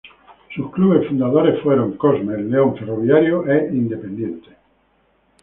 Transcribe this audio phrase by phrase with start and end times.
[0.55, 4.49] Sus clubes fundadores fueron: Cosme, El León, Ferroviario e Independiente.